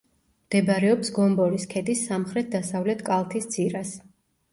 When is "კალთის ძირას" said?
3.11-3.93